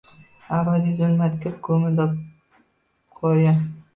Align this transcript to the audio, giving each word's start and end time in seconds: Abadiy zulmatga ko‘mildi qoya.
Abadiy 0.59 0.95
zulmatga 1.01 1.51
ko‘mildi 1.69 2.07
qoya. 3.19 3.55